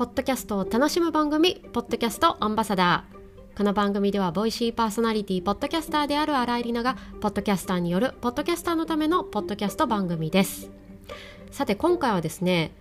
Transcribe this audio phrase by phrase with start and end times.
[0.00, 3.54] ポッドキャストを楽しむ番組ポッドキャストアンバサダー。
[3.54, 10.70] この番組では Voicyパーソナリティポッドキャスターである新井里奈がポッドキャスターによるポッドキャスターのためのポッドキャスト番組です。
[11.50, 12.72] さて今回はですね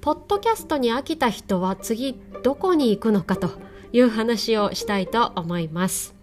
[0.00, 3.50] ポッドキャストに飽きた人は次どこに行くのかと
[3.92, 6.14] いう話をしたいと思います。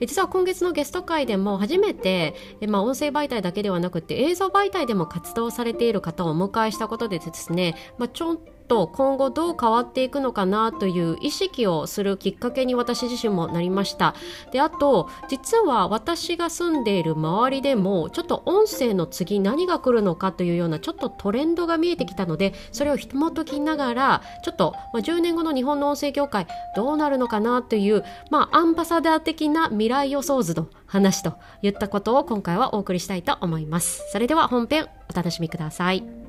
[0.00, 2.34] 実は今月のゲスト回でも初めて、
[2.66, 14.14] まあ、音声媒体だけではなくて映像媒体でも活動されている方をお迎えしたことでですね、まあ、ちょっと今後どう変わっていくのかなという意識をするきっかけに私自身もなりました。
[14.52, 34.02] であと実は私が住んでいる周りでもちょっと音声の次何が来るのかというようなちょっとトレンドが見えてきたのでそれを紐解きながらちょっと、ま、10年後の日本の音声業界どうなるのかなという、まあ、アンバサダー的な未来予想図の話といったことを今回はお送りしたいと思います。
[34.10, 36.25] それでは本編お楽しみください。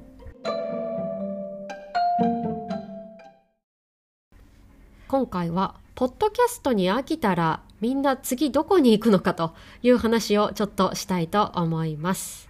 [5.08, 12.49] 今回はポッドキャストに飽きたらみんな次どこに行くのかという話をちょっとしたいと思います。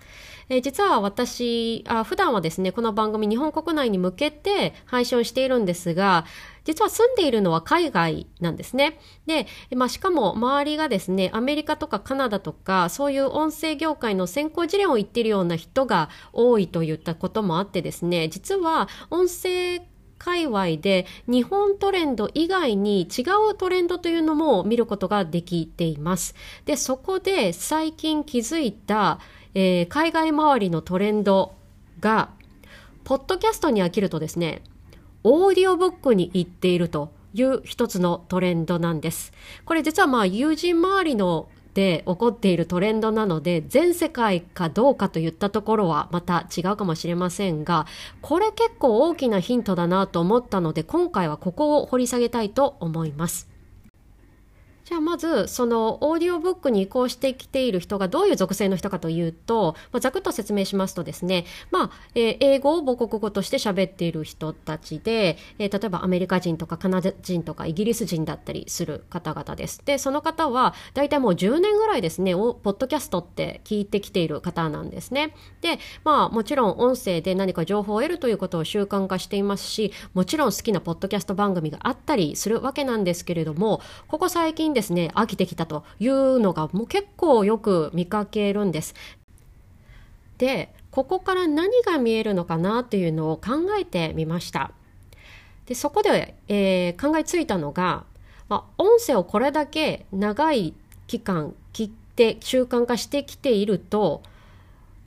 [0.49, 6.25] えー、実は私あ、普段はですね、この番組日本国内に向けて配信をしているんですが、
[6.63, 8.99] 実は住んでいるのは海外なんですね。
[9.27, 19.81] で、まあ、しかも周りがですね、アメリカとかカナダとか、そういう音声業界の先行事例を言ってるような人が多いといったこともあってですね、実は音声
[20.17, 26.35] 界隈で日本トレンド以外に違うトレンドというのも見ることができています。
[26.65, 29.19] で、そこで最近気づいた、
[29.53, 31.53] えー、海外周りのトレンド
[31.99, 32.29] が、
[33.03, 34.61] ポッドキャストに飽きるとですね、
[35.23, 39.31] オーディオブックに行っているという一つのトレンドなんです。
[39.65, 47.85] これ実はまあ友人周りので起こっているトレンドなので全世界かどうかといったところはまた違うかもしれませんが
[48.19, 53.56] これ結構大きなヒントだなと思ったので今回はここを掘り下げたいと思います。
[54.87, 69.81] じゃあまずそのオーディオブックに移行してきている人がどういう属性の人かというと、まあ、ざくっと説明しますとですね、まあえー、英語を母国語として喋っている人たちで、えー、例えばアメリカ人とかカナダ人とかイギリス人だったりする方々です。
[69.83, 75.35] でその方は大体もう10年ぐらいですねポッドキャストって聞いてきている方なんですね。
[75.59, 88.93] でまあもちろん音声で何か情報を得るということを習慣化していますしもちろん好きなポッドキャスト番組があったりするわけなんですけれどもここ最近ですね飽きてきたというのがもう結構よく見かけるんです。
[90.37, 94.71] でここから何が見えるのかなというのを考えてみました。
[95.65, 98.05] でそこで、えー、考えついたのが、
[98.49, 100.75] まあ、音声をこれだけ長い
[101.07, 104.21] 期間切って習慣化してきていると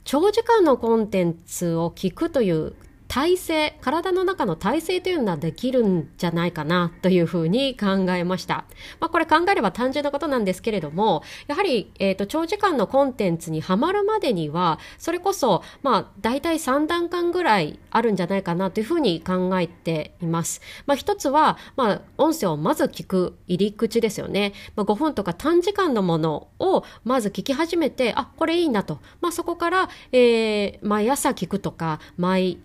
[0.05, 2.75] 長時間のコンテンツを聞くという
[3.11, 8.67] 体勢、体の中の体勢というのはできるんじゃないかなというふうに考えました。
[9.01, 20.61] まあ、これ考えれば単純なことなんですけれども、やはり、えっ、ー、と、長時間のコンテンツにはまるまでには、それこそ、まあ、大体3段階ぐらいあるんじゃないかなというふうに考えています。
[20.87, 24.53] まあ、一つは、まあ、音声をまず聞く入り口ですよね。
[24.77, 29.01] まあ、5分とか短時間のものをまず聞き始めて、あ、これいいなと。
[29.21, 32.61] まあ、そこから、えー、毎朝聞くとか、毎、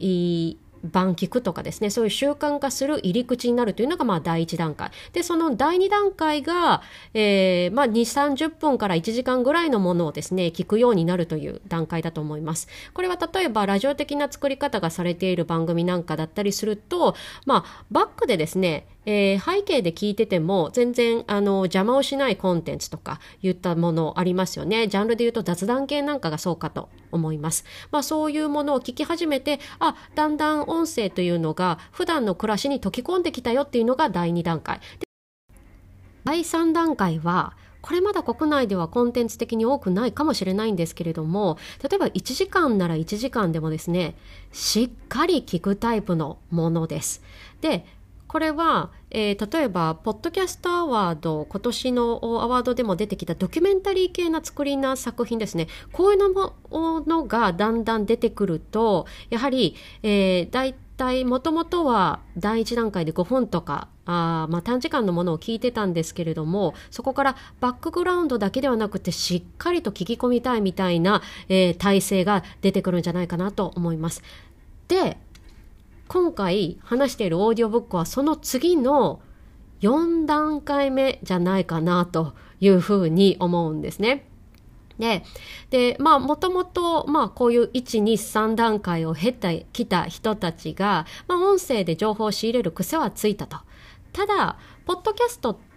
[0.92, 4.92] 晩聞くとかですねそういう習慣化する入り口になるというのがまあ第1段階。
[5.14, 6.82] でその第2段階が、
[7.14, 12.68] えー、まあ、2 3 0分から1時間ぐらいのものをですね聞くようになるという段階だと思います。
[12.94, 17.16] これは例えばラジオ的な作り方がされている番組なんかだったりすると
[17.46, 24.88] まあバックでですねえー、背景で聞いてても全然あの邪魔をしないコンテンツとか言ったものありますよね。
[24.88, 27.66] ジャンルで言うと雑談系なんかがそうかと思います。
[27.92, 34.80] まあそういうものを聞き始めて、あ、だんだん音声というのが普段の暮らしに溶け込んできたよっていうのが第2段階。
[36.24, 37.56] 第3段階は
[37.86, 44.16] これまだ国内ではコンテンツ的に多くないかもしれないんですけれども例えば1時間なら1時間でもですね
[44.52, 47.22] しっかり聞くタイプのものです。
[47.62, 47.86] で
[48.36, 55.70] これは、えー、例えば、ポッドキャストアワード、今年のアワードでも出てきたドキュメンタリー系な作りな作品ですね。
[55.94, 56.54] こういうも
[57.08, 74.22] のがだんだん出てくると、やはり、えー、大体、もともとは第1段階で5分とか、あまあ、短時間のものを聞いてたんですけれども、そこからバックグラウンドだけではなくて、しっかりと聞き込みたいみたいな、えー、体制が出てくるんじゃないかなと思います。
[74.90, 75.18] で、
[76.08, 79.22] 今回話しているオーディオブックはその次の
[79.82, 84.28] 4段階目じゃないかなというふうに思うんですね。
[85.00, 85.24] で、
[85.70, 93.58] で、まあ、もともと、まあ、こういう1、2、3段階を経てきた人たちが、まあ、音声で情報を仕入れる癖はついたと。
[94.14, 95.75] ただ、ポッドキャストって、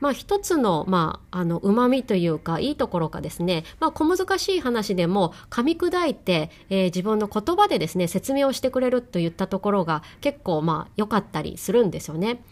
[0.00, 12.42] まあ、一つの、まあ、あの、旨味というか、いいところがですね、まあ、小難しい話でも噛み砕いて、えー、自分の言葉でですね、説明をしてくれるといったところが結構、まあ、良かったりするんですよね。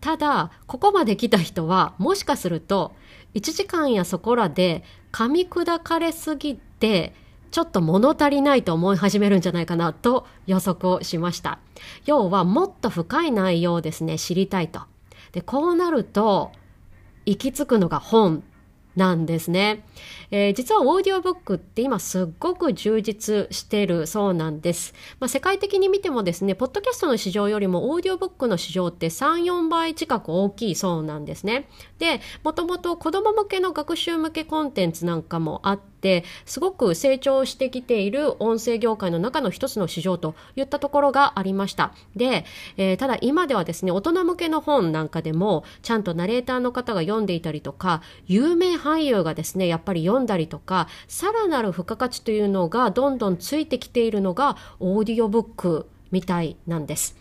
[0.00, 2.92] ただ、ここまで来た人は、もしかすると、
[3.34, 7.14] 1時間やそこらで噛み砕かれすぎて、
[7.50, 11.58] ちょっと物足りないと思い始めるんじゃないかなと予測をしました。
[12.04, 14.82] 要はもっと深い内容をですね、知りたいと。
[15.38, 16.50] で、こうなると、
[17.24, 18.42] 行き着くのが本
[18.96, 19.84] なんですね。
[20.30, 24.94] えー、実はオーディオブックって今すっごく充実してるそうなんです。
[25.20, 31.68] まあ、世界的に見てもですね、ポッドキャストの市場よりもオーディオブックの市場って3、4倍近く大きいそうなんですね。
[31.98, 35.88] で、もともと子供向けの学習向けコンテンツなんかもあって、
[36.44, 42.44] すごく成長してきている音声業界の中の一つの市場といったところがありましたで、
[42.76, 57.16] えー、ただ今ではですね大人向けの本なんかでもちゃんとナレーターの方が読んでいたりとか有名俳優がですねやっぱり読んだりとかさらなる付加価値というのがどんどんついてきているのがオーディオブックみたいなんです。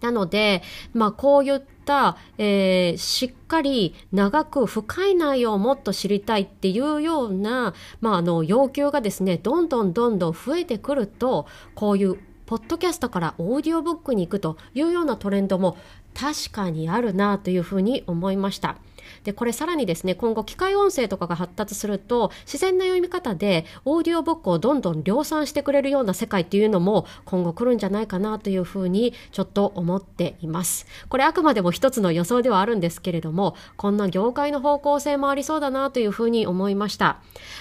[0.00, 0.62] なので、
[0.94, 15.76] まあ、こういった、えー、しっかり長く深い内容をもっと知りたいっていうような、まあ、あの要求がですねどんどんどんどん増えてくるとこういうポッドキャストからオーディオブックに行くというようなトレンドも
[16.14, 18.78] 確かにあるなというふうに思いました。
[19.24, 30.86] で、これさらにですね、今後機械音声とかが発達すると、自然な読み方でオーディオブックをどんどん量産してくれるような世界っていうのも今後来るんじゃないかなというふうにちょっと思っています。
[31.10, 37.20] これあくまでも一つの予想ではあるんですけれども、こんな業界の方向性もありそうだなというふうに思いました。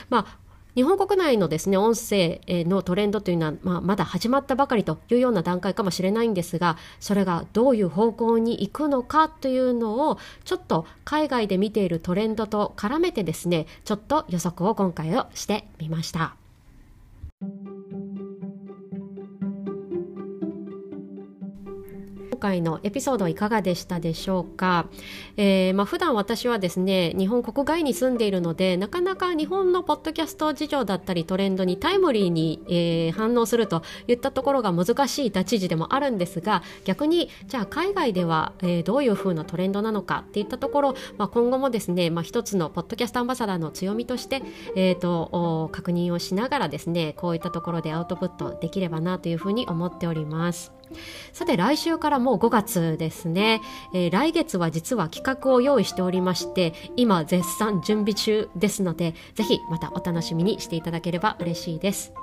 [0.09, 0.46] まあ
[0.77, 16.35] 日本国内のですね、音声のトレンドというのは、まあ、まだ始まったばかりというような段階かもしれないんですが、それがどういう方向に行くのかというのを、ちょっと海外で見ているトレンドと絡めてですね、ちょっと予測を今回をしてみました。
[22.37, 24.87] 回のエピソードいかがでしたでしょうか、
[25.37, 44.41] えー、まあ、普段私はですね日本国外に住んでいるのでなかなか日本のポッドキャスト事情だったりトレンドにタイムリーに、えー、反応するといったところが難しい立ち位置でもあるんですが逆にじゃあ海外では、えー、どういう風なトレンドなのかっていったところ、まあ、今後もですね、まあ、一つのポッドキャストアンバサダーの強みとして、
[44.75, 50.73] えーと確認をしながらですねこういったところでアウトプットできればなというふうに思っております。
[51.33, 53.61] さて来週からもう5月ですね、
[53.93, 62.13] えー、来月は実は企画を用意しておりまして今絶賛準備中ですのでぜひまたお楽しみにしていただければ嬉しいです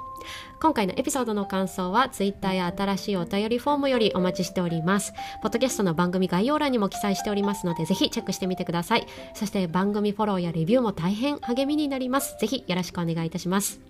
[0.61, 5.13] 今回のエピソードの感想は Twitter や新しいお便りフォームよりお待ちしております。
[5.43, 9.07] ポッドキャストの番組概要欄にも記載しておりますので、ぜひチェックしてみてください。
[9.35, 12.37] そして番組フォローやレビューも大変励みになります。
[12.41, 13.81] ぜひよろしくお願いいたします。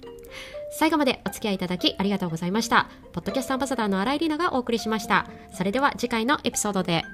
[0.71, 2.89] 最後までお付き合いいただきありがとうございました。
[3.13, 5.27] ポッドキャストアンバサダーの新井里奈がお送りしました。
[5.53, 7.05] それでは次回のエピソードで。